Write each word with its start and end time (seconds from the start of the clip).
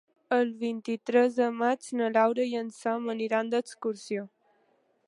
El 0.35 0.53
vint-i-tres 0.61 1.37
de 1.41 1.49
maig 1.59 1.91
na 2.01 2.09
Laura 2.17 2.49
i 2.55 2.59
en 2.63 2.73
Sam 2.79 3.15
aniran 3.17 3.55
d'excursió. 3.55 4.27